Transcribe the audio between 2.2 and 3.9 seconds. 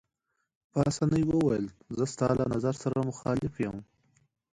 له نظر سره مخالف یم.